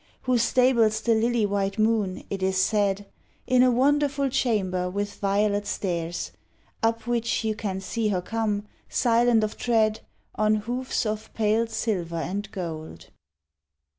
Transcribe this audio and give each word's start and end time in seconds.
Who 0.23 0.39
stables 0.39 0.99
the 1.01 1.13
lily 1.13 1.45
white 1.45 1.77
moon, 1.77 2.23
it 2.31 2.41
is 2.41 2.57
said, 2.57 3.05
In 3.45 3.61
a 3.61 3.69
wonderful 3.69 4.29
chamber 4.29 4.89
with 4.89 5.19
violet 5.19 5.67
stairs, 5.67 6.31
Up 6.81 7.05
which 7.05 7.43
you 7.43 7.53
can 7.53 7.81
see 7.81 8.07
her 8.07 8.19
come, 8.19 8.65
silent 8.89 9.43
of 9.43 9.57
tread, 9.57 9.99
On 10.33 10.55
hoofs 10.55 11.05
of 11.05 11.31
pale 11.35 11.67
silver 11.67 12.15
and 12.15 12.49
gold. 12.49 13.11